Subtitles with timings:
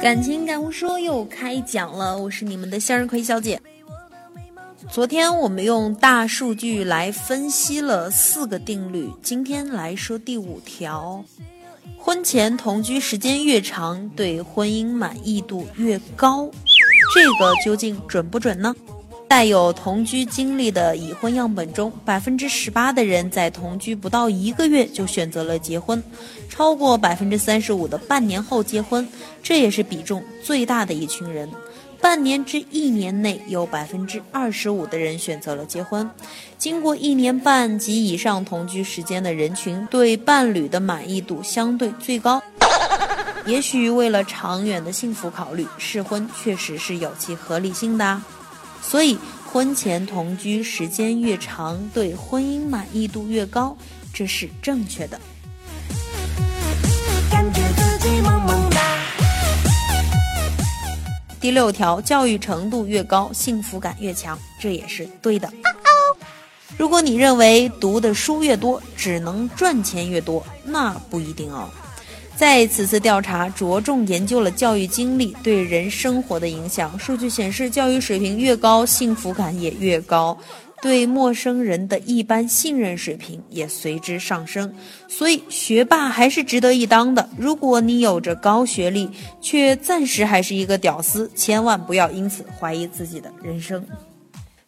[0.00, 3.60] 感情感悟说又开讲了，我是你们的向日葵小姐。
[4.88, 11.24] 昨天我们用大数据来分析了四个定律，今天来说第五条：
[11.98, 16.48] 婚前同居时间越长，对婚姻满意度越高。
[17.12, 18.74] 这个究竟准不准呢？
[19.28, 26.02] 带有同居经历的已婚样本中，百分之十八的人在同居不到一个月就选择了结婚，
[26.48, 29.06] 超过百分之三十五的半年后结婚，
[29.42, 31.48] 这也是比重最大的一群人。
[32.00, 36.08] 半年至一年内，有百分之二十五的人选择了结婚。
[36.56, 42.42] 经过一年半及以上同居时间的人群，对伴侣的满意度相对最高。
[43.44, 48.22] 也许为了长远的幸福考虑，试婚确实是有其合理性的。
[48.82, 53.76] 所以，婚前同居时间越长，对婚姻满意度越高，
[54.12, 55.20] 这是正确的。
[61.40, 65.50] 第六条，教育程度越高，幸福感越强，这也是对的。
[66.76, 71.68] 如果你认为读的书越多，只能赚钱越多，那不一定哦。
[72.38, 76.96] 在此次调查着重研究了教育经历对人生活的影响。
[76.96, 80.38] 数据显示，教育水平越高，幸福感也越高，
[80.80, 84.72] 对陌生人的一般信任水平也随之上升。
[85.08, 87.28] 所以，学霸还是值得一当的。
[87.36, 93.84] 如果你有着高学历，却暂时还是一个屌丝，千万不要因此怀疑自己的人生。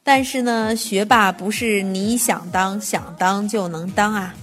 [0.02, 4.34] 但是呢，学霸不是你想当想当就能当啊。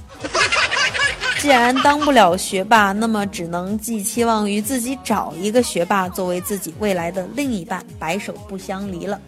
[1.39, 9.21] 既然当不了学霸，那么只能寄期望于自己找一个学霸作为自己未来的另一半，白首不相离了。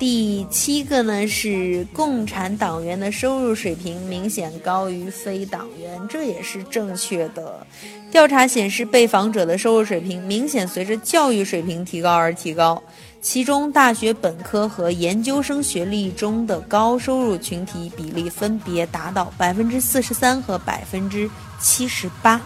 [0.00, 7.66] 第七个呢是共产党员的收入水平明显高于非党员，这也是正确的。
[8.10, 12.82] 调查显示，被访者的收入水平明显随着教育水平提高而提高。
[13.20, 21.30] 其中，大学本科和研究生学历中的高收入群体比例分别达到百分之四十三和百分之
[21.60, 22.40] 七十八。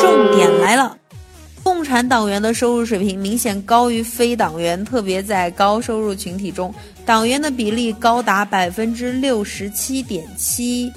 [0.00, 0.96] 重点来了，
[1.80, 6.74] 共产党员的收入水平明显高于非党员，特别在高收入群体中，
[7.06, 10.92] 党员的比例高达百分之六十七点七。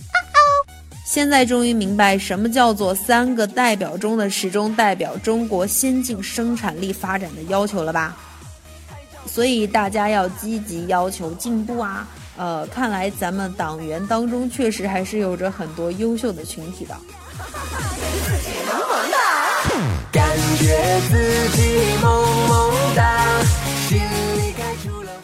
[1.05, 8.17] 现在终于明白什么叫做三个代表中的始终代表中国先进生产力发展的要求了吧？
[9.25, 12.05] 所以大家要积极要求进步啊！
[12.35, 16.93] 呃，看来咱们党员当中确实还是有着很多优秀的群体的。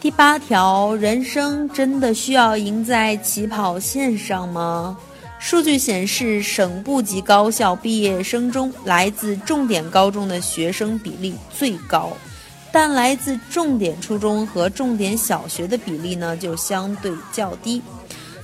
[0.00, 4.96] 第八条，人生真的需要赢在起跑线上吗？
[5.38, 12.12] 数据显示，省部级高校毕业生中，来自重点高中的学生比例最高。
[12.72, 17.82] 但来自重点初中和重点小学的比例呢，就相对较低。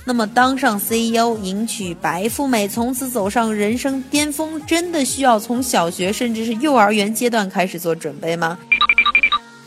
[0.07, 8.57] 那么，当上 CEO、迎娶白富美，从此走上人生巅峰，真的需要从小学甚至是幼儿园阶段开始做准备吗？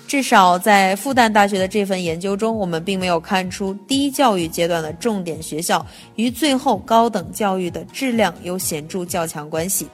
[0.08, 5.86] 至少在复旦大学的这份研究中，我们并没有看出低教育阶段的重点学校
[6.16, 9.88] 与最后高等教育的质量有显著较强关系。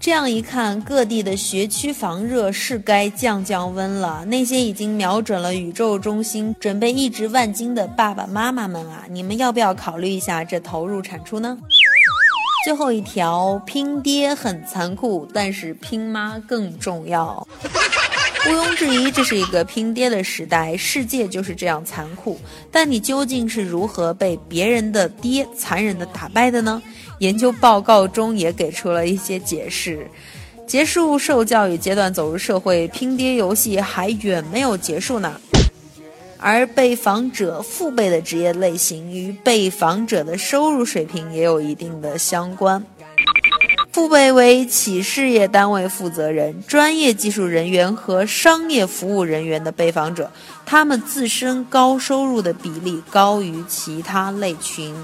[0.00, 4.24] 这样一看，各地的学区房热是该降降温了。
[4.24, 11.58] 那些已经瞄准了宇宙中心，准备一掷万金的爸爸妈妈们啊，你们要不要考虑一下这投入产出呢？
[12.64, 17.46] 最后一条，拼爹很残酷，但是拼妈更重要。
[18.46, 22.40] 毋庸置疑，这是一个拼爹的时代，世界就是这样残酷。
[22.70, 26.82] 但你究竟是如何被别人的爹残忍的打败的呢？
[27.18, 30.06] 研究报告中也给出了一些解释。
[30.66, 35.38] 结束受教育阶段，走入社会，拼爹游戏还远没有结束呢。
[36.38, 42.82] 而被访者父辈的职业类型与被访者的收入水平也有一定的相关。
[43.92, 50.30] 父辈为企事业单位负责人、专业技术人员和商业服务人员的被访者，
[50.64, 54.94] 他们自身高收入的比例高于其他类群。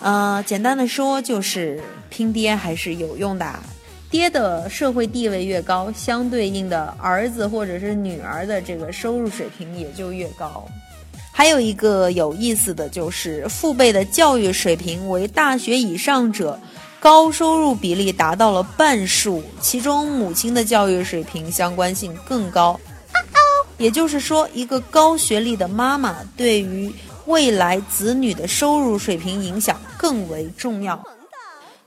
[0.00, 3.52] 呃，简单的说就是拼爹还是有用的。
[4.08, 10.64] 爹的社会地位越高，相对应的儿子或者是女儿的这个收入水平也就越高。
[11.32, 16.60] 还有一个有意思的就是，父辈的教育水平为大学以上者。
[17.04, 22.80] 高收入比例达到了半数，其中母亲的教育水平相关性更高。
[23.76, 26.90] 也就是说，一个高学历的妈妈对于
[27.26, 30.98] 未来子女的收入水平影响更为重要。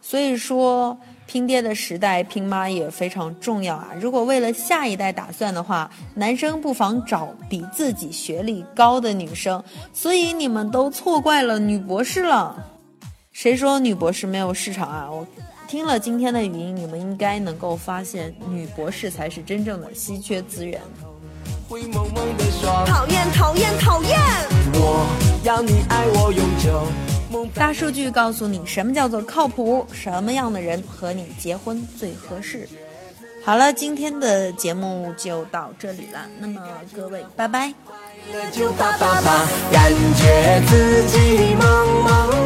[0.03, 3.87] 所以说，拼爹的时代，拼妈也非常重要啊！
[3.99, 9.63] 如果为了下一代打算的话，男生不妨找比自己学历高的女生。
[9.91, 12.55] 所以你们都错怪了女博士了。
[13.37, 15.07] 谁说女博士没有市场啊？
[15.11, 15.23] 我
[15.67, 20.81] 听了今天的语音，你们应该能够发现，女博士才是真正的稀缺资源。
[22.87, 24.17] 讨厌讨厌讨厌！
[24.73, 25.05] 我
[25.43, 26.81] 要你爱我永久。
[27.53, 32.67] 大数据告诉你什么叫做靠谱，什么样的人和你结婚最合适。
[33.45, 36.59] 好了，今天的节目就到这里了，那么
[36.91, 37.71] 各位，拜拜。
[39.71, 42.36] 感觉自己萌萌哒。